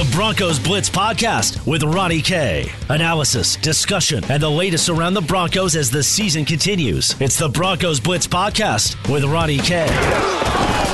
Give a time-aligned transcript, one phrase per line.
[0.00, 2.72] The Broncos Blitz Podcast with Ronnie K.
[2.88, 7.14] Analysis, discussion, and the latest around the Broncos as the season continues.
[7.20, 9.84] It's the Broncos Blitz Podcast with Ronnie K.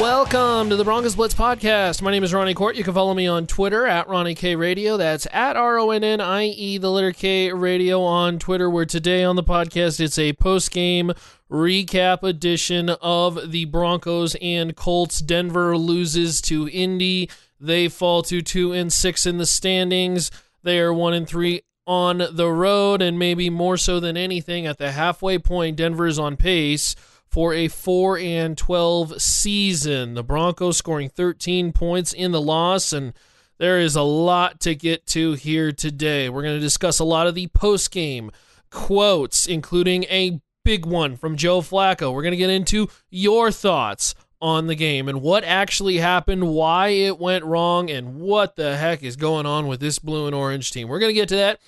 [0.00, 2.02] Welcome to the Broncos Blitz Podcast.
[2.02, 2.74] My name is Ronnie Kohrt.
[2.74, 4.96] You can follow me on Twitter at Ronnie K Radio.
[4.96, 8.68] That's at R O N N I E, the letter K Radio on Twitter.
[8.68, 11.12] Where today on the podcast, it's a post game
[11.48, 15.20] recap edition of the Broncos and Colts.
[15.20, 17.30] Denver loses to Indy.
[17.58, 20.30] They fall to two and six in the standings.
[20.62, 24.78] They are one and three on the road, and maybe more so than anything, at
[24.78, 26.96] the halfway point, Denver is on pace
[27.28, 30.14] for a 4 and 12 season.
[30.14, 33.12] The Broncos scoring 13 points in the loss, and
[33.58, 36.28] there is a lot to get to here today.
[36.28, 38.30] We're going to discuss a lot of the post game
[38.70, 42.12] quotes, including a big one from Joe Flacco.
[42.12, 46.88] We're going to get into your thoughts on the game and what actually happened, why
[46.88, 50.70] it went wrong, and what the heck is going on with this blue and orange
[50.70, 50.88] team.
[50.88, 51.60] We're going to get to that.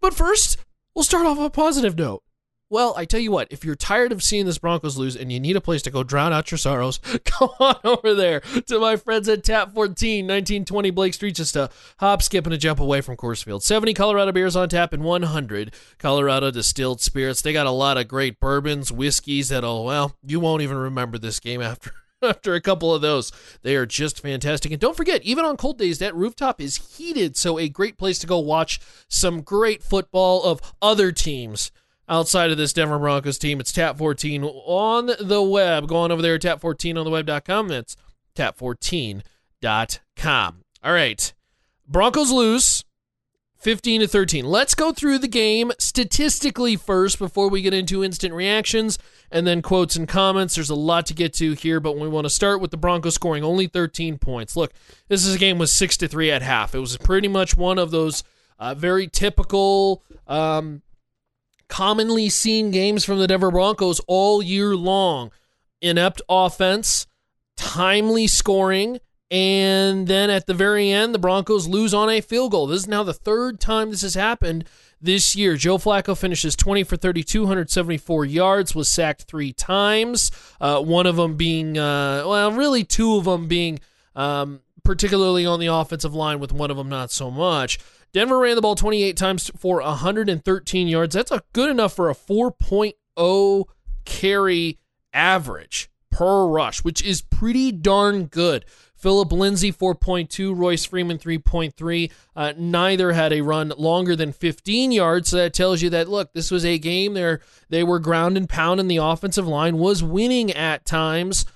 [0.00, 0.58] But first,
[0.94, 2.22] we'll start off on a positive note.
[2.70, 5.40] Well, I tell you what, if you're tired of seeing this Broncos lose and you
[5.40, 6.98] need a place to go drown out your sorrows,
[7.40, 11.70] go on over there to my friends at Tap 14, 1920 Blake Street, just a
[11.98, 13.62] hop, skip, and a jump away from Coors Field.
[13.62, 17.40] 70 Colorado beers on tap and 100 Colorado distilled spirits.
[17.40, 21.16] They got a lot of great bourbons, whiskeys that'll, oh, well, you won't even remember
[21.16, 23.32] this game after after a couple of those.
[23.62, 24.72] They are just fantastic.
[24.72, 27.36] And don't forget, even on cold days, that rooftop is heated.
[27.36, 31.70] So, a great place to go watch some great football of other teams
[32.08, 33.60] outside of this Denver Broncos team.
[33.60, 35.88] It's Tap 14 on the web.
[35.88, 37.68] Go on over there, tap14 on the web.com.
[37.68, 37.96] That's
[38.34, 39.22] tap14.com.
[40.84, 41.34] All right.
[41.86, 42.84] Broncos lose
[43.58, 44.44] 15 to 13.
[44.44, 48.98] Let's go through the game statistically first before we get into instant reactions
[49.32, 50.54] and then quotes and comments.
[50.54, 53.14] There's a lot to get to here, but we want to start with the Broncos
[53.14, 54.56] scoring only 13 points.
[54.56, 54.72] Look,
[55.08, 56.74] this is a game with 6 to 3 at half.
[56.74, 58.22] It was pretty much one of those
[58.60, 60.82] uh, very typical um,
[61.68, 65.32] commonly seen games from the Denver Broncos all year long.
[65.80, 67.06] Inept offense,
[67.56, 68.98] timely scoring,
[69.30, 72.66] and then at the very end, the Broncos lose on a field goal.
[72.66, 74.64] This is now the third time this has happened
[75.00, 75.56] this year.
[75.56, 80.30] Joe Flacco finishes 20 for 30, 274 yards, was sacked three times.
[80.60, 83.80] Uh, one of them being, uh, well, really two of them being
[84.16, 87.78] um, particularly on the offensive line, with one of them not so much.
[88.12, 91.14] Denver ran the ball 28 times for 113 yards.
[91.14, 93.64] That's a good enough for a 4.0
[94.06, 94.78] carry
[95.12, 98.64] average per rush, which is pretty darn good.
[98.98, 102.10] Phillip Lindsay 4.2, Royce Freeman 3.3.
[102.34, 105.28] Uh, neither had a run longer than 15 yards.
[105.28, 107.40] So that tells you that look, this was a game there.
[107.68, 111.46] They were ground and pound, and the offensive line was winning at times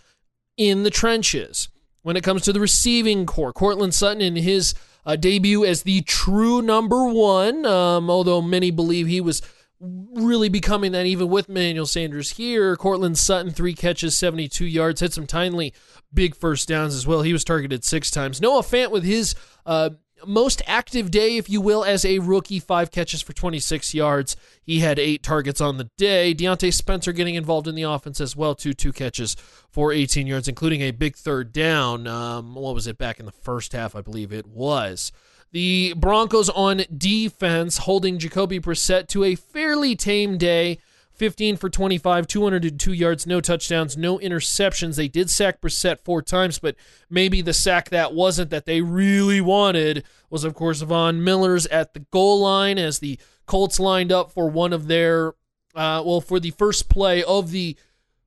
[0.56, 1.68] in the trenches.
[2.02, 4.74] When it comes to the receiving corps, Courtland Sutton in his
[5.04, 9.42] uh, debut as the true number one, um, although many believe he was
[9.82, 12.76] really becoming that even with Emmanuel Sanders here.
[12.76, 15.74] Courtland Sutton, three catches, 72 yards, had some timely
[16.14, 17.22] big first downs as well.
[17.22, 18.40] He was targeted six times.
[18.40, 19.34] Noah Fant with his
[19.66, 19.90] uh,
[20.26, 24.36] most active day, if you will, as a rookie, five catches for 26 yards.
[24.62, 26.34] He had eight targets on the day.
[26.34, 29.34] Diontae Spencer getting involved in the offense as well, two two catches
[29.70, 32.06] for 18 yards, including a big third down.
[32.06, 33.96] Um, what was it back in the first half?
[33.96, 35.12] I believe it was.
[35.52, 40.78] The Broncos on defense holding Jacoby Brissett to a fairly tame day.
[41.14, 44.96] 15 for 25, 202 yards, no touchdowns, no interceptions.
[44.96, 46.74] They did sack Brissett four times, but
[47.10, 51.92] maybe the sack that wasn't that they really wanted was, of course, Von Miller's at
[51.92, 55.34] the goal line as the Colts lined up for one of their,
[55.74, 57.76] uh, well, for the first play of the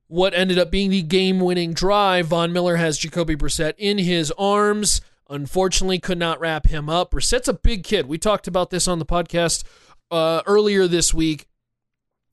[0.06, 2.28] what ended up being the game-winning drive.
[2.28, 5.00] Von Miller has Jacoby Brissett in his arms.
[5.28, 7.10] Unfortunately, could not wrap him up.
[7.10, 8.06] Brissett's a big kid.
[8.06, 9.64] We talked about this on the podcast
[10.10, 11.46] uh, earlier this week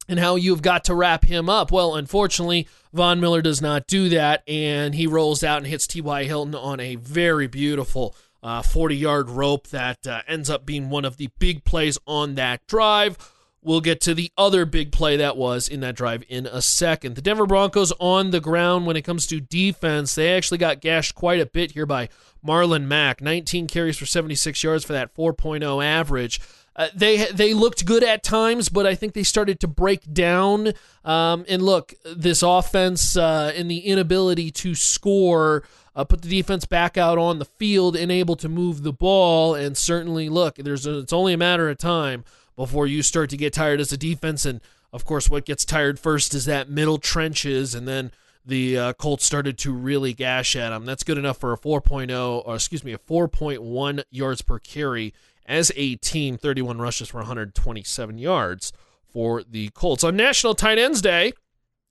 [0.08, 1.72] and how you've got to wrap him up.
[1.72, 6.26] Well, unfortunately, Von Miller does not do that, and he rolls out and hits T.Y.
[6.26, 11.06] Hilton on a very beautiful 40 uh, yard rope that uh, ends up being one
[11.06, 13.18] of the big plays on that drive.
[13.64, 17.16] We'll get to the other big play that was in that drive in a second.
[17.16, 21.16] The Denver Broncos on the ground when it comes to defense, they actually got gashed
[21.16, 22.10] quite a bit here by
[22.46, 23.22] Marlon Mack.
[23.22, 26.42] 19 carries for 76 yards for that 4.0 average.
[26.76, 30.74] Uh, they they looked good at times, but I think they started to break down.
[31.06, 35.64] Um, and look, this offense uh, and the inability to score
[35.96, 39.54] uh, put the defense back out on the field and able to move the ball.
[39.54, 42.24] And certainly, look, there's a, it's only a matter of time
[42.56, 44.46] before you start to get tired as a defense.
[44.46, 44.62] And
[44.92, 48.12] of course, what gets tired first is that middle trenches, and then
[48.46, 50.86] the uh, Colts started to really gash at them.
[50.86, 55.14] That's good enough for a 4.0, or excuse me, a 4.1 yards per carry
[55.46, 58.72] as a team, 31 rushes for 127 yards
[59.12, 60.04] for the Colts.
[60.04, 61.34] On National Tight Ends Day,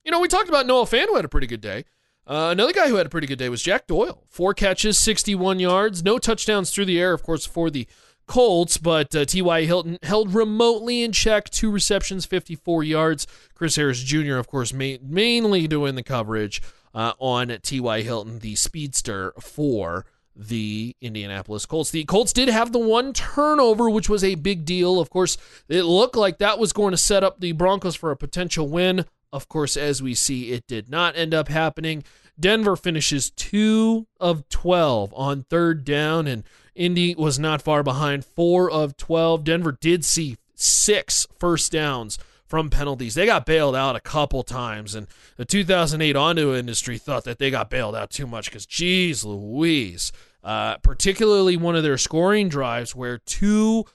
[0.03, 1.85] you know, we talked about Noah Fant, who had a pretty good day.
[2.25, 4.23] Uh, another guy who had a pretty good day was Jack Doyle.
[4.29, 7.87] Four catches, 61 yards, no touchdowns through the air, of course, for the
[8.27, 9.65] Colts, but uh, T.Y.
[9.65, 13.27] Hilton held remotely in check, two receptions, 54 yards.
[13.53, 16.61] Chris Harris Jr., of course, ma- mainly doing the coverage
[16.93, 18.01] uh, on T.Y.
[18.01, 20.05] Hilton, the speedster for
[20.35, 21.91] the Indianapolis Colts.
[21.91, 24.99] The Colts did have the one turnover, which was a big deal.
[24.99, 25.37] Of course,
[25.67, 29.05] it looked like that was going to set up the Broncos for a potential win.
[29.33, 32.03] Of course, as we see, it did not end up happening.
[32.39, 36.43] Denver finishes 2 of 12 on third down, and
[36.75, 39.43] Indy was not far behind, 4 of 12.
[39.43, 43.15] Denver did see six first downs from penalties.
[43.15, 47.49] They got bailed out a couple times, and the 2008 auto industry thought that they
[47.49, 50.11] got bailed out too much because, geez, Louise,
[50.43, 53.85] uh, particularly one of their scoring drives where two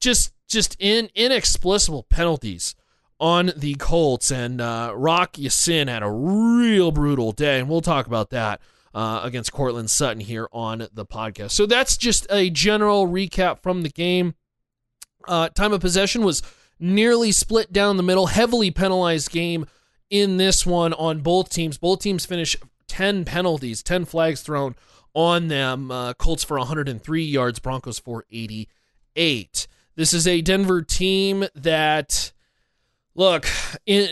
[0.00, 2.74] just just in inexplicable penalties
[3.20, 8.06] on the Colts, and uh, Rock Ya-Sin had a real brutal day, and we'll talk
[8.06, 8.60] about that.
[8.94, 11.50] Uh, against Courtland Sutton here on the podcast.
[11.52, 14.34] So that's just a general recap from the game.
[15.28, 16.42] Uh, time of possession was
[16.80, 19.66] nearly split down the middle, heavily penalized game
[20.10, 21.78] in this one on both teams.
[21.78, 22.56] Both teams finish
[22.88, 24.74] 10 penalties, 10 flags thrown
[25.14, 25.90] on them.
[25.90, 29.66] Uh, Colts for 103 yards, Broncos for 88.
[29.96, 32.32] This is a Denver team that,
[33.18, 33.46] look,
[33.84, 34.08] in,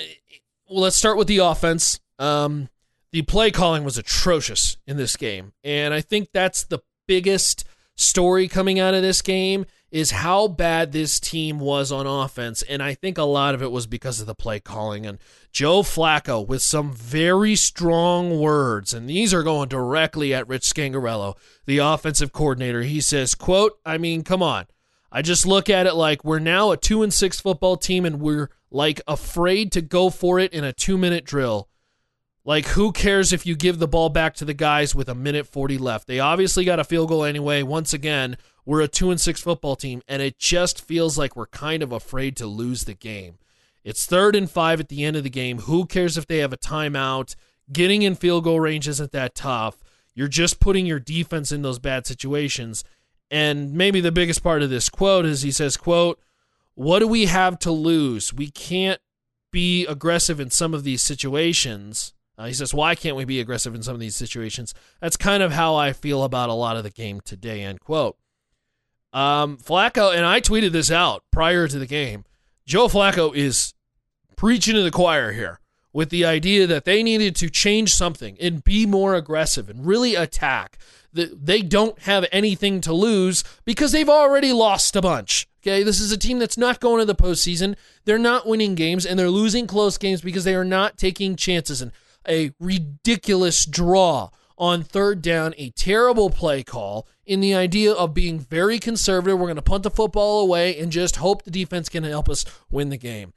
[0.68, 2.00] well, let's start with the offense.
[2.18, 2.68] Um,
[3.12, 5.52] the play calling was atrocious in this game.
[5.62, 7.64] And I think that's the biggest
[7.94, 12.62] story coming out of this game is how bad this team was on offense.
[12.62, 15.06] And I think a lot of it was because of the play calling.
[15.06, 15.18] And
[15.52, 21.36] Joe Flacco with some very strong words, and these are going directly at Rich Scangarello,
[21.64, 22.82] the offensive coordinator.
[22.82, 24.66] He says, quote, I mean, come on.
[25.12, 28.20] I just look at it like we're now a two and six football team and
[28.20, 31.68] we're like afraid to go for it in a two minute drill.
[32.44, 35.48] Like, who cares if you give the ball back to the guys with a minute
[35.48, 36.06] 40 left?
[36.06, 37.62] They obviously got a field goal anyway.
[37.62, 41.46] Once again, we're a 2 and 6 football team, and it just feels like we're
[41.46, 43.38] kind of afraid to lose the game.
[43.82, 45.60] It's third and five at the end of the game.
[45.60, 47.34] Who cares if they have a timeout?
[47.72, 49.82] Getting in field goal range isn't that tough.
[50.14, 52.84] You're just putting your defense in those bad situations.
[53.30, 56.20] And maybe the biggest part of this quote is he says, quote,
[56.76, 58.32] what do we have to lose?
[58.32, 59.00] We can't
[59.50, 63.74] be aggressive in some of these situations uh, he says, Why can't we be aggressive
[63.74, 64.74] in some of these situations?
[65.00, 68.16] That's kind of how I feel about a lot of the game today, end quote.
[69.12, 72.24] Um, Flacco, and I tweeted this out prior to the game.
[72.66, 73.72] Joe Flacco is
[74.36, 75.60] preaching to the choir here
[75.92, 80.14] with the idea that they needed to change something and be more aggressive and really
[80.14, 80.76] attack.
[81.12, 85.48] They don't have anything to lose because they've already lost a bunch.
[85.66, 87.74] Okay, this is a team that's not going to the postseason.
[88.04, 91.82] They're not winning games and they're losing close games because they are not taking chances.
[91.82, 91.90] And
[92.28, 98.38] a ridiculous draw on third down, a terrible play call in the idea of being
[98.38, 99.40] very conservative.
[99.40, 102.44] We're going to punt the football away and just hope the defense can help us
[102.70, 103.32] win the game.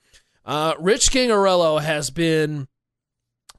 [0.46, 2.68] Uh, Rich Scangarello has been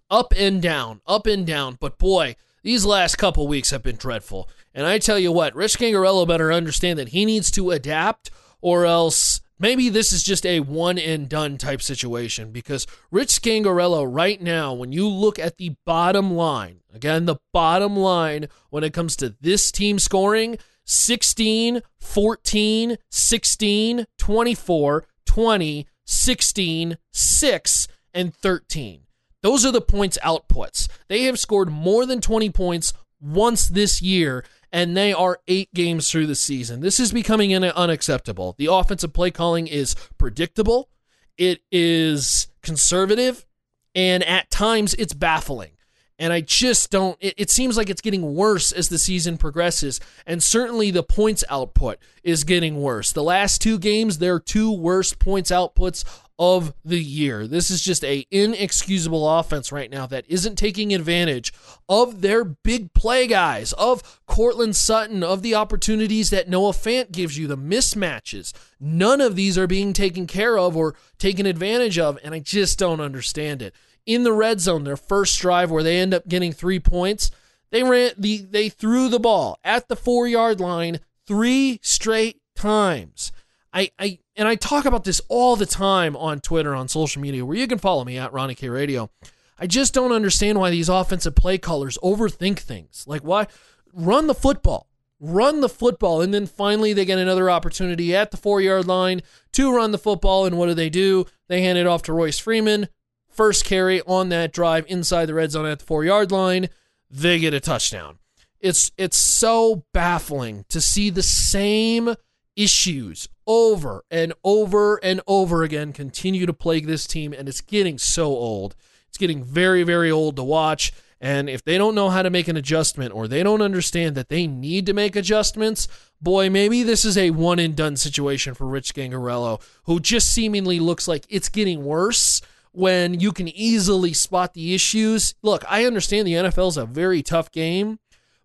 [0.08, 4.48] up and down, up and down, but boy, these last couple weeks have been dreadful.
[4.72, 8.86] And I tell you what, Rich Scangarello better understand that he needs to adapt or
[8.86, 14.40] else Maybe this is just a one and done type situation because Rich Scangarello, right
[14.40, 19.16] now, when you look at the bottom line, again, the bottom line when it comes
[19.16, 29.02] to this team scoring 16, 14, 16, 24, 20, 16, 6, and 13.
[29.42, 30.88] Those are the points outputs.
[31.08, 36.10] They have scored more than 20 points once this year, and they are eight games
[36.10, 36.80] through the season.
[36.80, 38.54] This is becoming unacceptable.
[38.58, 40.88] The offensive play calling is predictable,
[41.36, 43.46] it is conservative,
[43.94, 45.72] and at times it's baffling.
[46.18, 50.00] And I just don't, it, it, seems like it's getting worse as the season progresses.
[50.26, 53.10] And certainly the points output is getting worse.
[53.10, 56.04] The last two games, their two worst points outputs
[56.40, 57.46] of the year.
[57.46, 61.52] This is just a inexcusable offense right now that isn't taking advantage
[61.86, 67.36] of their big play guys, of Courtland Sutton, of the opportunities that Noah Fant gives
[67.36, 68.54] you, the mismatches.
[68.80, 72.78] None of these are being taken care of or taken advantage of, and I just
[72.78, 73.74] don't understand it.
[74.06, 77.30] In the red zone, their first drive where they end up getting three points,
[77.70, 83.30] they ran the they threw the ball at the four yard line three straight times.
[83.72, 87.44] I, I and I talk about this all the time on Twitter, on social media,
[87.44, 89.10] where you can follow me at Ronnie K Radio.
[89.58, 93.04] I just don't understand why these offensive play callers overthink things.
[93.06, 93.46] Like, why
[93.92, 94.88] run the football?
[95.20, 96.22] Run the football.
[96.22, 99.20] And then finally, they get another opportunity at the four yard line
[99.52, 100.46] to run the football.
[100.46, 101.26] And what do they do?
[101.48, 102.88] They hand it off to Royce Freeman.
[103.28, 106.68] First carry on that drive inside the red zone at the four yard line.
[107.10, 108.18] They get a touchdown.
[108.60, 112.14] It's it's so baffling to see the same
[112.56, 117.98] issues over and over and over again continue to plague this team and it's getting
[117.98, 118.76] so old.
[119.08, 122.48] It's getting very very old to watch and if they don't know how to make
[122.48, 125.86] an adjustment or they don't understand that they need to make adjustments,
[126.20, 130.78] boy, maybe this is a one and done situation for Rich Scangarello, who just seemingly
[130.80, 132.40] looks like it's getting worse
[132.72, 135.34] when you can easily spot the issues.
[135.42, 137.98] Look, I understand the NFL is a very tough game,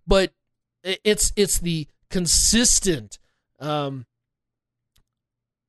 [0.06, 0.34] but
[0.84, 3.20] it's it's the consistent
[3.60, 4.06] um,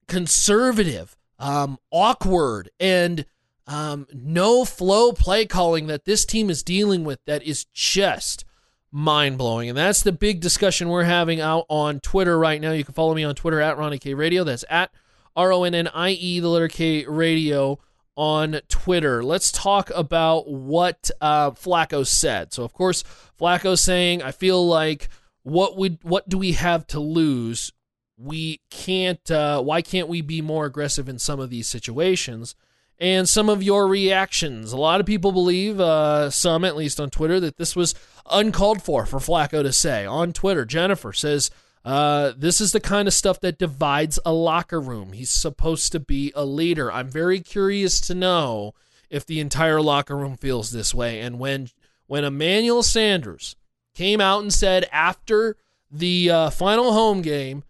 [0.08, 3.26] conservative, um, awkward, and
[3.66, 8.44] um, no flow play calling that this team is dealing with that is just
[8.92, 9.68] mind blowing.
[9.68, 12.72] And that's the big discussion we're having out on Twitter right now.
[12.72, 14.44] You can follow me on Twitter at Ronnie K Radio.
[14.44, 14.90] That's at
[15.34, 17.78] R O N N I E, the letter K Radio
[18.16, 19.22] on Twitter.
[19.22, 22.52] Let's talk about what uh, Flacco said.
[22.52, 23.04] So, of course,
[23.38, 25.08] Flacco saying, "I feel like
[25.42, 27.72] what would what do we have to lose?
[28.16, 29.30] We can't.
[29.30, 32.54] Uh, why can't we be more aggressive in some of these situations?"
[32.98, 34.72] And some of your reactions.
[34.72, 37.94] A lot of people believe, uh, some at least on Twitter, that this was
[38.30, 40.64] uncalled for for Flacco to say on Twitter.
[40.64, 41.50] Jennifer says
[41.86, 45.12] uh, this is the kind of stuff that divides a locker room.
[45.12, 46.90] He's supposed to be a leader.
[46.90, 48.74] I'm very curious to know
[49.08, 51.20] if the entire locker room feels this way.
[51.20, 51.68] And when
[52.08, 53.54] when Emmanuel Sanders
[53.94, 55.56] came out and said after
[55.88, 57.62] the uh, final home game,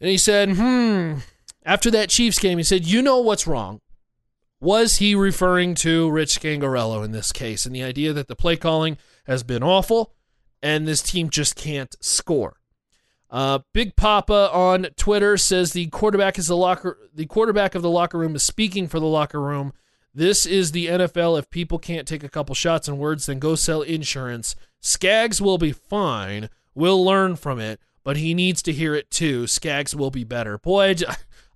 [0.00, 1.20] and he said, "Hmm."
[1.64, 3.80] After that Chiefs game, he said, "You know what's wrong."
[4.60, 8.56] Was he referring to Rich Scangarello in this case, and the idea that the play
[8.56, 8.96] calling
[9.26, 10.14] has been awful,
[10.62, 12.56] and this team just can't score?
[13.30, 16.98] Uh, Big Papa on Twitter says the quarterback is the locker.
[17.12, 19.72] The quarterback of the locker room is speaking for the locker room.
[20.14, 21.38] This is the NFL.
[21.38, 24.54] If people can't take a couple shots and words, then go sell insurance.
[24.80, 26.48] Skaggs will be fine.
[26.74, 29.46] We'll learn from it, but he needs to hear it too.
[29.46, 30.58] Skaggs will be better.
[30.58, 30.94] Boy,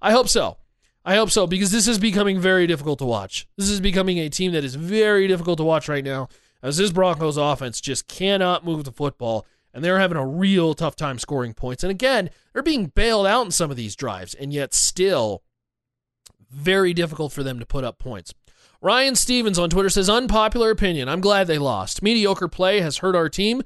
[0.02, 0.56] I hope so.
[1.04, 3.46] I hope so because this is becoming very difficult to watch.
[3.56, 6.28] This is becoming a team that is very difficult to watch right now
[6.62, 10.96] as this Broncos offense just cannot move the football and they're having a real tough
[10.96, 11.82] time scoring points.
[11.84, 15.42] And again, they're being bailed out in some of these drives, and yet still
[16.50, 18.34] very difficult for them to put up points.
[18.80, 21.08] Ryan Stevens on Twitter says, Unpopular opinion.
[21.08, 22.02] I'm glad they lost.
[22.02, 23.62] Mediocre play has hurt our team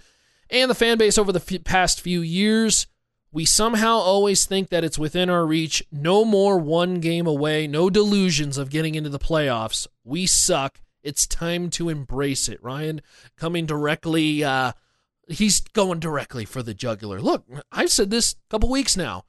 [0.53, 2.87] and the fan base over the f- past few years.
[3.33, 5.83] We somehow always think that it's within our reach.
[5.91, 7.67] No more one game away.
[7.67, 9.87] No delusions of getting into the playoffs.
[10.05, 10.81] We suck.
[11.03, 12.63] It's time to embrace it.
[12.63, 13.01] Ryan
[13.37, 14.73] coming directly uh,
[15.29, 17.21] he's going directly for the jugular.
[17.21, 19.25] Look, I've said this a couple weeks now.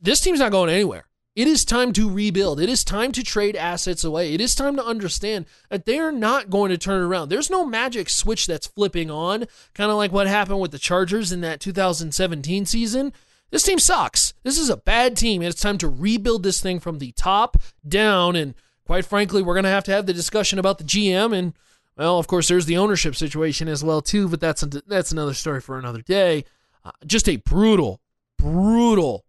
[0.00, 1.06] This team's not going anywhere.
[1.34, 2.60] It is time to rebuild.
[2.60, 4.32] It is time to trade assets away.
[4.32, 7.28] It is time to understand that they are not going to turn around.
[7.28, 11.32] There's no magic switch that's flipping on, kind of like what happened with the Chargers
[11.32, 13.12] in that 2017 season.
[13.50, 14.32] This team sucks.
[14.44, 15.42] This is a bad team.
[15.42, 18.36] and It's time to rebuild this thing from the top down.
[18.36, 18.54] And
[18.86, 21.52] quite frankly, we're going to have to have the discussion about the GM and
[21.96, 25.34] well, of course, there's the ownership situation as well too, but that's a, that's another
[25.34, 26.44] story for another day.
[26.84, 28.00] Uh, just a brutal,
[28.36, 29.24] brutal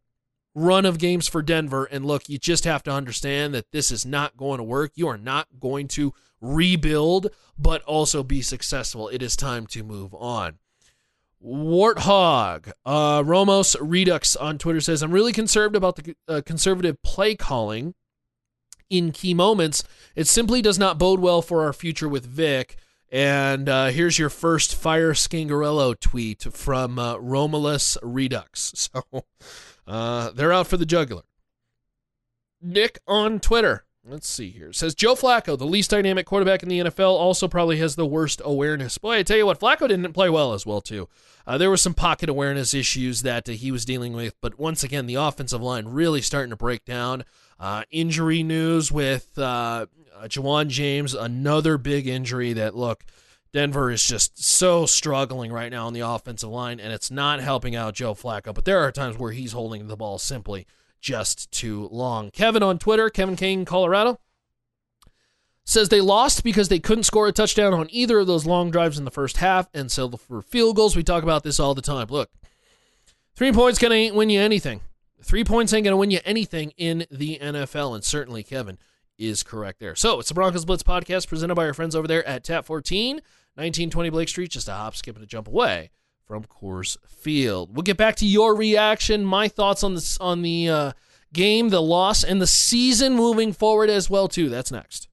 [0.56, 1.86] run of games for Denver.
[1.86, 4.94] And look, you just have to understand that this is not going to work.
[4.96, 9.10] You are not going to rebuild, but also be successful.
[9.10, 10.58] It is time to move on.
[11.46, 17.36] Warthog, uh, Romos Redux on Twitter says, I'm really concerned about the uh, conservative play
[17.36, 17.94] calling
[18.90, 19.84] in key moments.
[20.16, 22.78] It simply does not bode well for our future with Vic.
[23.12, 28.90] And uh, here's your first Fire Scangarello tweet from uh, Romulus Redux.
[28.96, 29.26] So
[29.88, 31.24] uh, they're out for the jugular.
[32.62, 33.86] Nick on Twitter.
[34.08, 34.72] Let's see here.
[34.72, 38.40] Says Joe Flacco, the least dynamic quarterback in the NFL, also probably has the worst
[38.46, 39.00] awareness.
[39.00, 41.10] Boy, I tell you what, Flacco didn't play well as well, too.
[41.48, 44.84] Uh, there were some pocket awareness issues that uh, he was dealing with, but once
[44.84, 47.26] again, the offensive line really starting to break down.
[47.60, 49.88] Uh, injury news with uh,
[50.24, 53.06] Ja'Wuan James, another big injury that, look,
[53.56, 57.74] Denver is just so struggling right now on the offensive line, and it's not helping
[57.74, 58.54] out Joe Flacco.
[58.54, 60.68] But there are times where he's holding the ball simply
[61.00, 62.32] just too long.
[62.32, 64.20] Kevin on Twitter, Kevin Kane, Colorado,
[65.64, 69.00] says they lost because they couldn't score a touchdown on either of those long drives
[69.00, 70.98] in the first half and settled for field goals.
[70.98, 72.08] We talk about this all the time.
[72.10, 72.30] Look,
[73.36, 74.82] three points can ain't win you anything.
[75.24, 77.96] Three points ain't going to win you anything in the NFL.
[77.96, 78.80] And certainly, Kevin,
[79.18, 79.96] is correct there.
[79.96, 83.22] So it's the Broncos Blitz podcast presented by our friends over there at Tap 14,
[83.56, 85.92] 1920 Blake Street, just a hop, skip, and a jump away
[86.26, 87.76] from Coors Field.
[87.76, 90.92] We'll get back to your reaction, my thoughts on the on the uh,
[91.34, 94.50] game, the loss, and the season moving forward as well too.
[94.50, 95.08] That's next.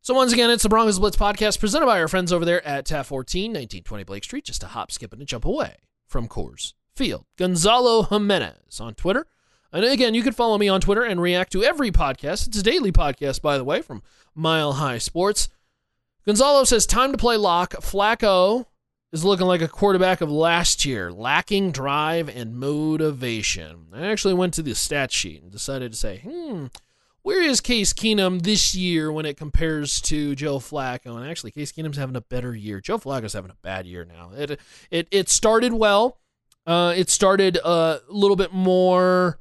[0.00, 2.84] So once again, it's the Broncos Blitz podcast presented by our friends over there at
[2.84, 5.76] Tap 14, 1920 Blake Street, just a hop, skip, and a jump away
[6.06, 7.24] from Coors Field.
[7.38, 9.26] Gonzalo Jimenez on Twitter.
[9.72, 12.46] And again, you can follow me on Twitter and react to every podcast.
[12.46, 14.02] It's a daily podcast, by the way, from
[14.34, 15.48] Mile High Sports.
[16.26, 17.72] Gonzalo says, time to play lock.
[17.74, 18.66] Flacco
[19.12, 23.86] is looking like a quarterback of last year, lacking drive and motivation.
[23.92, 26.66] I actually went to the stat sheet and decided to say, hmm,
[27.22, 31.16] where is Case Keenum this year when it compares to Joe Flacco?
[31.16, 32.80] And actually, Case Keenum's having a better year.
[32.80, 34.30] Joe Flacco's having a bad year now.
[34.36, 36.18] It it it started well.
[36.66, 39.38] Uh, it started a little bit more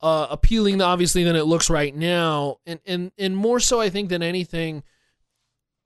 [0.00, 4.08] uh, appealing, obviously, than it looks right now, and and and more so, I think,
[4.08, 4.82] than anything.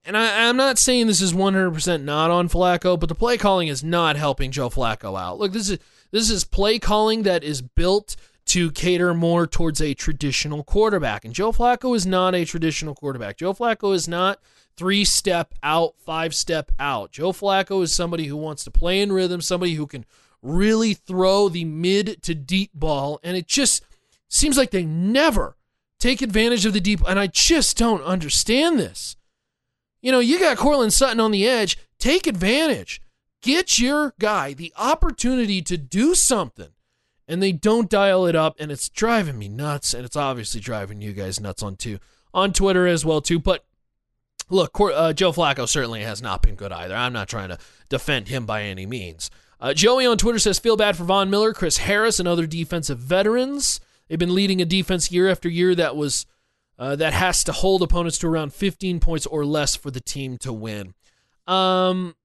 [0.05, 3.69] And I, I'm not saying this is 100% not on Flacco, but the play calling
[3.69, 5.39] is not helping Joe Flacco out.
[5.39, 5.79] Look, this is
[6.11, 11.23] this is play calling that is built to cater more towards a traditional quarterback.
[11.23, 13.37] And Joe Flacco is not a traditional quarterback.
[13.37, 14.39] Joe Flacco is not
[14.75, 17.11] three step out, five step out.
[17.11, 20.05] Joe Flacco is somebody who wants to play in rhythm, somebody who can
[20.41, 23.19] really throw the mid to deep ball.
[23.23, 23.83] And it just
[24.27, 25.55] seems like they never
[25.97, 27.01] take advantage of the deep.
[27.07, 29.15] And I just don't understand this.
[30.03, 31.77] You know, you got Courtland Sutton on the edge.
[31.97, 33.01] Take advantage.
[33.41, 36.69] Get your guy the opportunity to do something.
[37.25, 41.01] And they don't dial it up and it's driving me nuts and it's obviously driving
[41.01, 41.99] you guys nuts on too
[42.33, 43.39] on Twitter as well too.
[43.39, 43.63] But
[44.49, 46.95] look uh, Joe Flacco certainly has not been good either.
[46.95, 47.57] I'm not trying to
[47.87, 49.31] defend him by any means.
[49.61, 52.99] Uh, Joey on Twitter says feel bad for Von Miller Chris Harris and other defensive
[52.99, 53.79] veterans.
[54.09, 56.25] They've been leading a defense year after year that was
[56.79, 60.37] uh, that has to hold opponents to around 15 points or less for the team
[60.39, 60.93] to win
[61.47, 62.15] um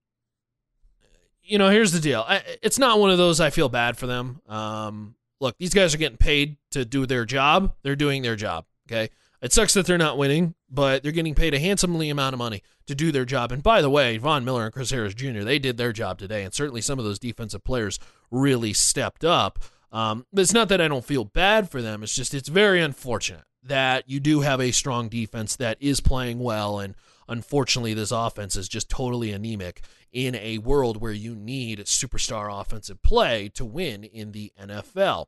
[1.48, 2.24] you know, here's the deal.
[2.28, 4.42] I, it's not one of those I feel bad for them.
[4.48, 7.74] Um, look, these guys are getting paid to do their job.
[7.82, 8.66] They're doing their job.
[8.86, 9.10] Okay.
[9.40, 12.62] It sucks that they're not winning, but they're getting paid a handsomely amount of money
[12.86, 13.52] to do their job.
[13.52, 16.42] And by the way, Von Miller and Chris Harris Jr., they did their job today.
[16.42, 17.98] And certainly some of those defensive players
[18.30, 19.60] really stepped up.
[19.90, 22.02] Um, but it's not that I don't feel bad for them.
[22.02, 26.40] It's just, it's very unfortunate that you do have a strong defense that is playing
[26.40, 26.78] well.
[26.80, 26.94] And
[27.28, 33.02] unfortunately, this offense is just totally anemic in a world where you need superstar offensive
[33.02, 35.26] play to win in the NFL.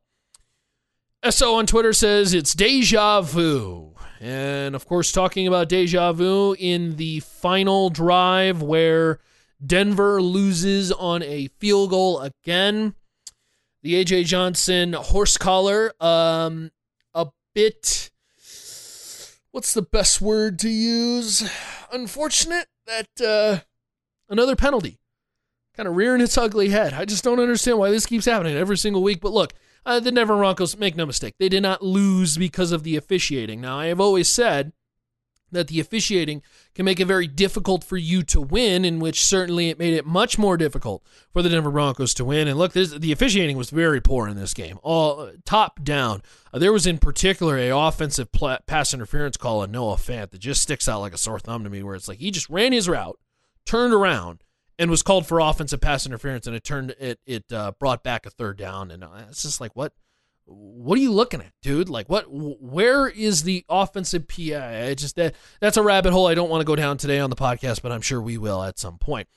[1.29, 3.94] SO on Twitter says it's deja vu.
[4.20, 9.18] And of course, talking about deja vu in the final drive where
[9.64, 12.94] Denver loses on a field goal again.
[13.83, 16.70] The AJ Johnson horse collar, um,
[17.14, 18.10] a bit.
[19.53, 21.51] What's the best word to use?
[21.93, 23.65] Unfortunate that uh,
[24.29, 25.01] another penalty,
[25.77, 26.93] kind of rearing its ugly head.
[26.93, 29.21] I just don't understand why this keeps happening every single week.
[29.21, 29.53] But look,
[29.85, 33.61] uh, the Denver Broncos, make no mistake, they did not lose because of the officiating.
[33.61, 34.73] Now, I have always said
[35.53, 36.43] that the officiating
[36.75, 40.07] can make it very difficult for you to win, in which certainly it made it
[40.07, 42.49] much more difficult for the Denver Broncos to win.
[42.49, 46.23] And look, this, the officiating was very poor in this game, all uh, top down.
[46.53, 50.39] Uh, there was in particular a offensive pl- pass interference call on Noah Fant that
[50.39, 52.73] just sticks out like a sore thumb to me, where it's like he just ran
[52.73, 53.19] his route
[53.65, 54.43] turned around
[54.79, 58.25] and was called for offensive pass interference, and it turned it it uh, brought back
[58.25, 59.93] a third down, and uh, it's just like what
[60.51, 61.89] what are you looking at, dude?
[61.89, 64.87] Like what where is the offensive PI?
[64.87, 67.31] I just that that's a rabbit hole I don't want to go down today on
[67.31, 69.29] the podcast, but I'm sure we will at some point.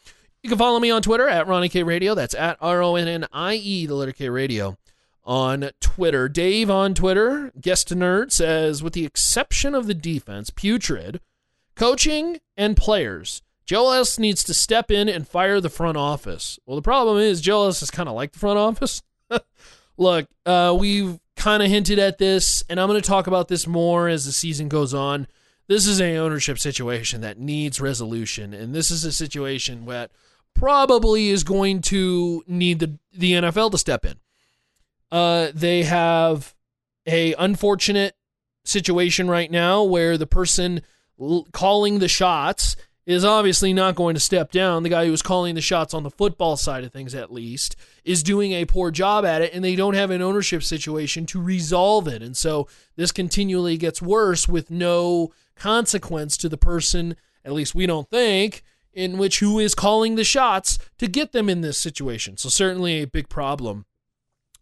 [0.41, 2.15] You can follow me on Twitter at Ronnie K Radio.
[2.15, 4.78] That's at R O N N I E, the letter K Radio
[5.23, 6.28] on Twitter.
[6.28, 11.21] Dave on Twitter, guest nerd, says, with the exception of the defense, putrid,
[11.76, 16.60] coaching and players Joe Ellis needs to step in and fire the front office.
[16.65, 19.02] Well, the problem is Joe Ellis is kind of like the front office.
[19.97, 23.67] Look, uh, we've kind of hinted at this, and I'm going to talk about this
[23.67, 25.27] more as the season goes on.
[25.67, 30.12] This is a ownership situation that needs resolution, and this is a situation that
[30.53, 34.19] probably is going to need the the NFL to step in.
[35.12, 36.56] Uh, they have
[37.06, 38.15] a unfortunate
[38.65, 40.82] situation right now where the person
[41.19, 44.83] l- calling the shots is obviously not going to step down.
[44.83, 47.75] The guy who was calling the shots on the football side of things, at least,
[48.05, 51.41] is doing a poor job at it, and they don't have an ownership situation to
[51.41, 52.21] resolve it.
[52.21, 57.85] And so this continually gets worse with no consequence to the person, at least we
[57.85, 58.63] don't think,
[58.93, 62.37] in which who is calling the shots to get them in this situation.
[62.37, 63.85] So certainly a big problem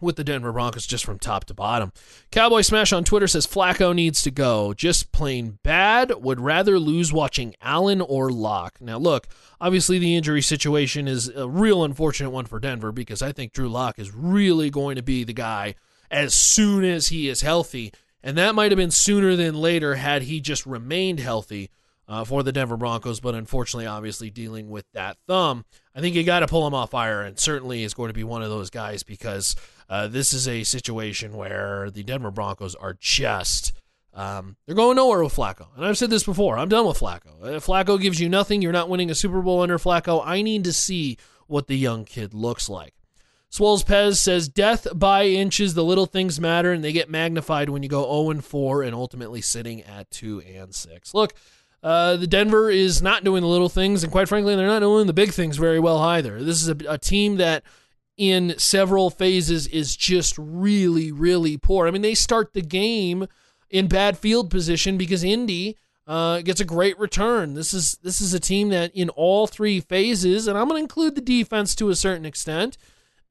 [0.02, 1.92] with the Denver Broncos just from top to bottom.
[2.32, 4.74] Cowboy Smash on Twitter says Flacco needs to go.
[4.74, 6.24] Just plain bad.
[6.24, 8.82] Would rather lose watching Allen or Lock.
[8.82, 9.28] Now, look,
[9.60, 13.70] obviously the injury situation is a real unfortunate one for Denver because I think Drew
[13.70, 15.76] Lock is really going to be the guy
[16.10, 17.94] as soon as he is healthy.
[18.24, 21.70] And that might have been sooner than later had he just remained healthy
[22.12, 25.64] uh, for the Denver Broncos, but unfortunately, obviously dealing with that thumb.
[25.96, 28.26] I think you got to pull him off fire, and certainly is going to be
[28.26, 29.56] one of those guys because
[29.92, 33.74] uh, this is a situation where the Denver Broncos are just.
[34.14, 35.68] Um, they're going nowhere with Flacco.
[35.76, 36.58] And I've said this before.
[36.58, 37.46] I'm done with Flacco.
[37.46, 40.24] If Flacco gives you nothing, you're not winning a Super Bowl under Flacco.
[40.26, 42.94] I need to see what the young kid looks like.
[43.50, 47.84] Swolls Pez says, Death by inches, the little things matter, and they get magnified when
[47.84, 51.14] you go 0 4 and ultimately sitting at 2 and 6.
[51.14, 51.34] Look,
[51.84, 55.08] uh, the Denver is not doing the little things, and quite frankly, they're not doing
[55.08, 56.42] the big things very well either.
[56.42, 57.64] This is a, a team that,
[58.22, 61.88] in several phases, is just really, really poor.
[61.88, 63.26] I mean, they start the game
[63.72, 67.56] in bad field position because Indy uh, gets a great return.
[67.56, 70.84] This is this is a team that, in all three phases, and I'm going to
[70.84, 72.78] include the defense to a certain extent,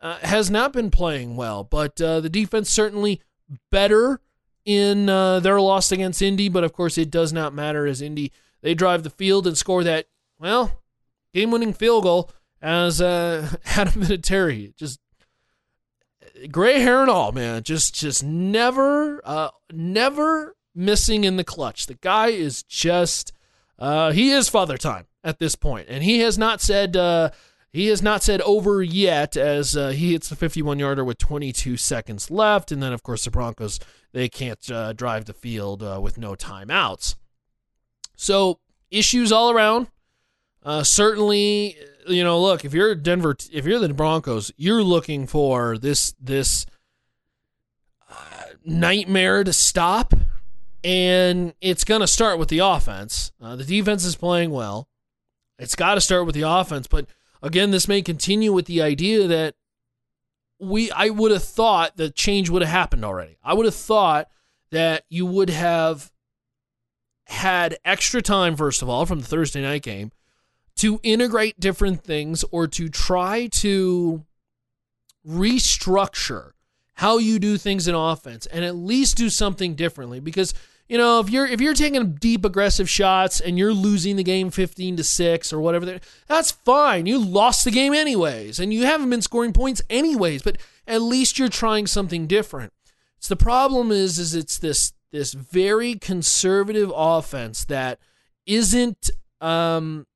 [0.00, 1.62] uh, has not been playing well.
[1.62, 3.22] But uh, the defense certainly
[3.70, 4.20] better
[4.64, 8.32] in uh, their loss against Indy, but of course it does not matter as Indy
[8.60, 10.06] they drive the field and score that
[10.40, 10.82] well
[11.32, 12.30] game-winning field goal
[12.62, 15.00] as uh, Adam Vinatieri just
[16.50, 21.86] gray hair and all, man, just just never uh, never missing in the clutch.
[21.86, 23.32] The guy is just
[23.78, 26.96] uh, he is father time at this point, and he has not said.
[26.96, 27.30] Uh,
[27.72, 31.76] he has not said over yet as uh, he hits the 51 yarder with 22
[31.76, 32.72] seconds left.
[32.72, 33.78] And then, of course, the Broncos
[34.10, 37.14] they can't uh, drive the field uh, with no timeouts.
[38.16, 38.58] So
[38.90, 39.86] issues all around.
[40.64, 45.78] Uh, certainly, you know, look if you're Denver, if you're the Broncos, you're looking for
[45.78, 46.66] this this
[48.10, 48.14] uh,
[48.64, 50.14] nightmare to stop,
[50.84, 53.32] and it's going to start with the offense.
[53.40, 54.88] Uh, the defense is playing well.
[55.58, 57.06] It's got to start with the offense, but
[57.42, 59.54] again, this may continue with the idea that
[60.58, 63.38] we I would have thought that change would have happened already.
[63.42, 64.28] I would have thought
[64.70, 66.12] that you would have
[67.26, 70.10] had extra time first of all from the Thursday night game
[70.80, 74.24] to integrate different things or to try to
[75.26, 76.52] restructure
[76.94, 80.54] how you do things in offense and at least do something differently because
[80.88, 84.50] you know, if you're if you're taking deep aggressive shots and you're losing the game
[84.50, 87.06] 15 to 6 or whatever, that's fine.
[87.06, 91.38] You lost the game anyways and you haven't been scoring points anyways, but at least
[91.38, 92.72] you're trying something different.
[93.20, 98.00] So the problem is is it's this this very conservative offense that
[98.46, 100.08] isn't um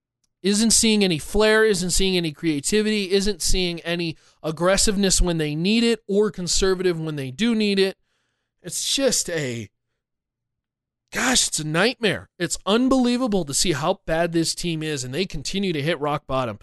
[0.45, 5.83] isn't seeing any flair, isn't seeing any creativity, isn't seeing any aggressiveness when they need
[5.83, 7.97] it or conservative when they do need it.
[8.63, 9.71] It's just a
[11.11, 12.29] gosh, it's a nightmare.
[12.39, 16.27] It's unbelievable to see how bad this team is, and they continue to hit rock
[16.27, 16.59] bottom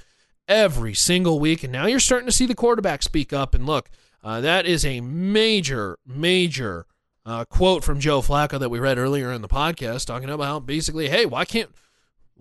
[0.47, 1.63] every single week.
[1.63, 3.55] And now you're starting to see the quarterback speak up.
[3.55, 3.89] And look,
[4.23, 6.85] uh, that is a major, major
[7.25, 11.09] uh, quote from Joe Flacco that we read earlier in the podcast, talking about basically,
[11.09, 11.71] hey, why can't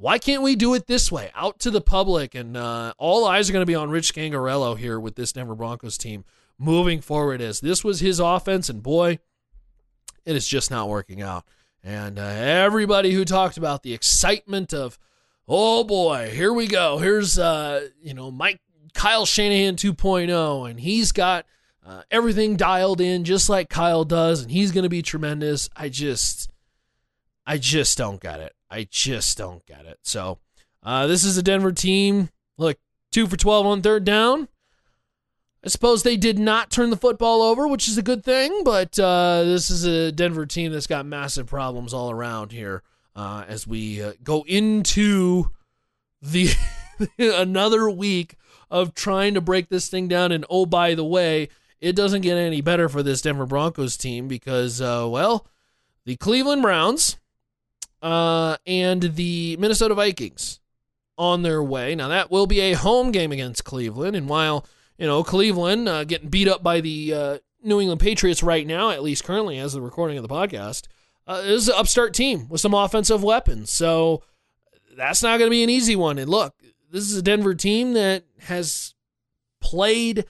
[0.01, 2.35] why can't we do it this way out to the public?
[2.35, 5.55] And uh, all eyes are going to be on Rich Scangarello here with this Denver
[5.55, 6.25] Broncos team
[6.59, 7.43] moving forward.
[7.43, 9.19] As this was his offense, and boy,
[10.25, 11.45] it is just not working out.
[11.85, 14.99] And uh, everybody who talked about the excitement of,
[15.47, 16.97] oh boy, here we go.
[16.97, 18.61] Here's, uh, you know, Mike
[18.95, 21.45] Kyle Shanahan 2.0, and he's got
[21.85, 25.69] uh, everything dialed in just like Kyle does, and he's going to be tremendous.
[25.77, 26.51] I just,
[27.47, 28.55] I just don't get it.
[28.71, 29.99] I just don't get it.
[30.03, 30.39] So,
[30.83, 32.31] uh, this is a Denver team.
[32.57, 32.79] Look,
[33.11, 34.49] two for 12 on third down.
[35.63, 38.99] I suppose they did not turn the football over, which is a good thing, but
[38.99, 42.83] uh, this is a Denver team that's got massive problems all around here
[43.15, 45.51] uh, as we uh, go into
[46.23, 46.49] the
[47.19, 48.37] another week
[48.71, 50.33] of trying to break this thing down.
[50.33, 54.29] And oh, by the way, it doesn't get any better for this Denver Broncos team
[54.29, 55.47] because, uh, well,
[56.07, 57.19] the Cleveland Browns
[58.03, 60.61] uh, and the Minnesota Vikings
[61.19, 61.95] on their way.
[61.95, 64.65] Now, that will be a home game against Cleveland, and while
[65.01, 68.91] you know, Cleveland uh, getting beat up by the uh, New England Patriots right now,
[68.91, 70.87] at least currently as the recording of the podcast.
[71.27, 73.71] Uh, is an upstart team with some offensive weapons.
[73.71, 74.23] So
[74.97, 76.19] that's not going to be an easy one.
[76.19, 76.55] And look,
[76.91, 78.95] this is a Denver team that has
[79.61, 80.27] played,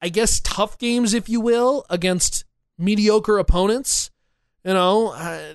[0.00, 2.44] I guess, tough games, if you will, against
[2.76, 4.10] mediocre opponents.
[4.64, 5.54] You know, uh,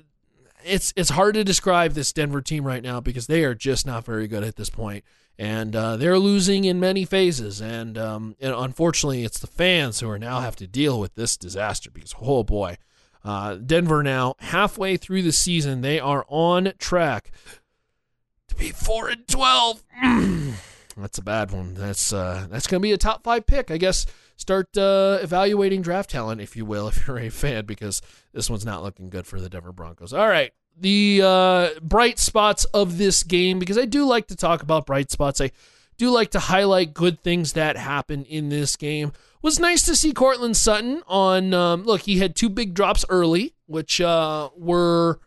[0.67, 4.05] it's it's hard to describe this Denver team right now because they are just not
[4.05, 4.69] very good at this
[5.39, 7.61] and uh, they're losing in many phases.
[7.61, 11.37] And, um, and unfortunately, it's the fans who are now have to deal with this
[11.37, 12.77] disaster because, oh boy,
[13.23, 17.31] uh, Denver now halfway through the season, they are on track
[18.47, 19.83] to be four and twelve.
[20.97, 21.73] that's a bad one.
[21.73, 24.05] That's uh, that's to be a top five pick, I guess.
[24.37, 28.01] Start uh, evaluating draft talent, if you will, if you're a fan, because
[28.33, 30.13] this one's not looking good for the Denver Broncos.
[30.13, 34.61] All right, the uh, bright spots of this game because I do like to talk
[34.61, 35.41] about bright spots.
[35.41, 35.51] I
[35.97, 39.11] do like to highlight good things that happen in this game.
[39.41, 41.53] Was nice to see Courtland Sutton on.
[41.53, 45.19] Um, look, he had two big drops early, which uh, were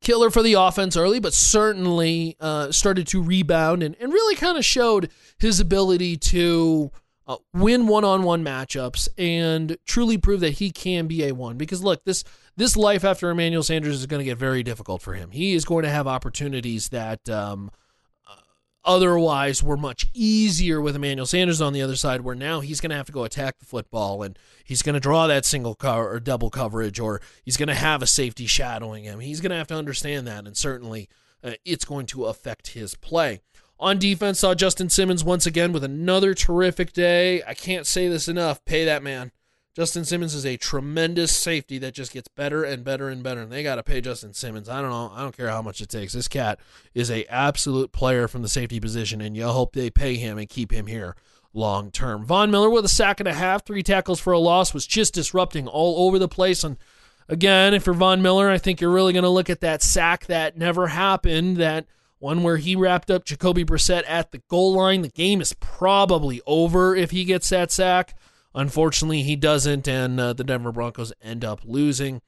[0.00, 4.58] killer for the offense early, but certainly uh, started to rebound and, and really kind
[4.58, 6.90] of showed his ability to
[7.26, 11.56] uh, win one-on-one matchups and truly prove that he can be a one.
[11.56, 12.24] Because look, this
[12.56, 15.30] this life after Emmanuel Sanders is going to get very difficult for him.
[15.30, 17.70] He is going to have opportunities that um,
[18.26, 18.36] uh,
[18.84, 22.90] otherwise were much easier with Emmanuel Sanders on the other side, where now he's going
[22.90, 26.12] to have to go attack the football and he's going to draw that single cover
[26.12, 29.18] or double coverage, or he's going to have a safety shadowing him.
[29.20, 31.08] He's going to have to understand that, and certainly
[31.42, 33.40] uh, it's going to affect his play.
[33.78, 37.42] On defense, saw Justin Simmons once again with another terrific day.
[37.46, 38.64] I can't say this enough.
[38.64, 39.32] Pay that man.
[39.74, 43.42] Justin Simmons is a tremendous safety that just gets better and better and better.
[43.42, 44.70] And they got to pay Justin Simmons.
[44.70, 45.12] I don't know.
[45.14, 46.14] I don't care how much it takes.
[46.14, 46.58] This cat
[46.94, 50.48] is a absolute player from the safety position, and you hope they pay him and
[50.48, 51.14] keep him here
[51.52, 52.24] long term.
[52.24, 55.12] Von Miller with a sack and a half, three tackles for a loss, was just
[55.12, 56.64] disrupting all over the place.
[56.64, 56.78] And
[57.28, 60.24] again, if you're Von Miller, I think you're really going to look at that sack
[60.26, 61.58] that never happened.
[61.58, 61.84] That
[62.18, 65.02] one where he wrapped up Jacoby Brissett at the goal line.
[65.02, 68.14] The game is probably over if he gets that sack.
[68.54, 72.22] Unfortunately, he doesn't, and uh, the Denver Broncos end up losing.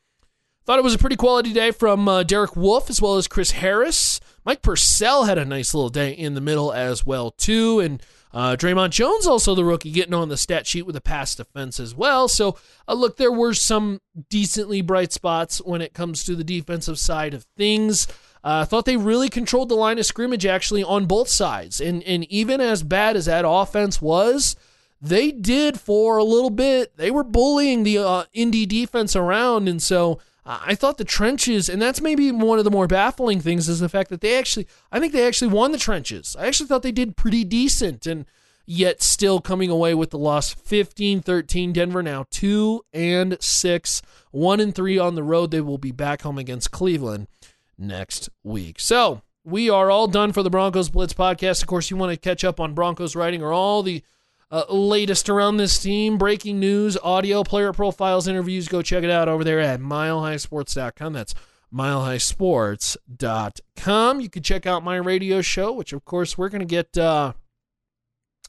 [0.67, 3.53] Thought it was a pretty quality day from uh, Derek Wolfe as well as Chris
[3.53, 4.21] Harris.
[4.45, 8.03] Mike Purcell had a nice little day in the middle as well too, and
[8.35, 11.81] uh, Dre'Mont Jones also the rookie getting on the stat sheet with a pass defense
[11.81, 12.29] as well.
[12.29, 16.99] So uh, look, there were some decently bright spots when it comes to the defensive
[16.99, 18.07] side of things.
[18.45, 22.03] I uh, thought they really controlled the line of scrimmage actually on both sides, and
[22.05, 24.57] and even as bad as that offense was
[25.01, 26.97] they did for a little bit.
[26.97, 31.81] They were bullying the uh, Indy defense around, and so I thought the trenches, and
[31.81, 34.99] that's maybe one of the more baffling things, is the fact that they actually, I
[34.99, 36.35] think they actually won the trenches.
[36.39, 38.25] I actually thought they did pretty decent, and
[38.65, 41.73] yet still coming away with the loss 15 13.
[41.73, 45.51] Denver now 2 and 6, 1 and 3 on the road.
[45.51, 47.29] They will be back home against Cleveland
[47.79, 48.81] next week.
[48.81, 51.63] So we are all done for the Broncos Blitz podcast.
[51.63, 54.03] Of course, you want to catch up on Broncos writing or all the
[54.51, 58.67] uh, latest around this team, breaking news, audio, player profiles, interviews.
[58.69, 61.13] Go check it out over there at milehighsports.com.
[61.13, 61.35] That's
[61.73, 64.21] milehighsports.com.
[64.21, 67.35] You can check out my radio show, which, of course, we're going to get, uh,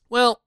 [0.10, 0.42] well,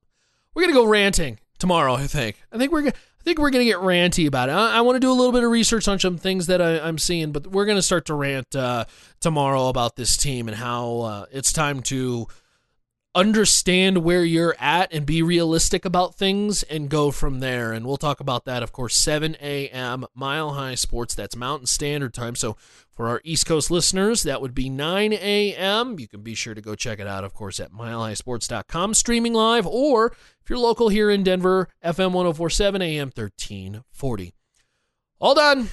[0.55, 2.43] we're going to go ranting tomorrow, I think.
[2.51, 2.99] I think we're going to.
[3.23, 4.53] I think we're going to get ranty about it.
[4.53, 6.89] I, I want to do a little bit of research on some things that I,
[6.89, 8.87] am seeing, but we're going to start to rant uh,
[9.21, 12.27] tomorrow about this team and how uh, it's time to
[13.15, 17.73] understand where you're at and be realistic about things and go from there.
[17.73, 20.07] And we'll talk about that, of course, 7 a.m.
[20.15, 21.15] Mile High Sports.
[21.15, 22.35] That's Mountain Standard Time.
[22.35, 22.57] So
[22.91, 25.99] for our East Coast listeners, that would be 9 a.m.
[25.99, 29.67] You can be sure to go check it out, of course, at milehighsports.com, streaming live,
[29.67, 34.35] or if you're local here in Denver, FM 1047 AM 1340.
[35.21, 35.69] All done.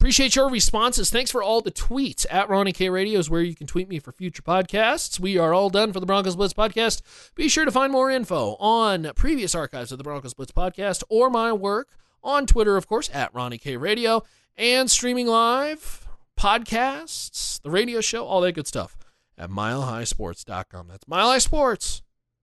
[0.00, 1.10] Appreciate your responses.
[1.10, 3.98] Thanks for all the tweets at Ronnie K Radio is where you can tweet me
[3.98, 5.20] for future podcasts.
[5.20, 7.02] We are all done for the Broncos Blitz podcast.
[7.34, 11.28] Be sure to find more info on previous archives of the Broncos Blitz podcast or
[11.28, 14.24] my work on Twitter, of course, at Ronnie K Radio
[14.56, 18.96] and streaming live podcasts, the radio show, all that good stuff
[19.36, 20.88] at milehighsports.com.
[20.88, 22.09] That's milehighsports.com.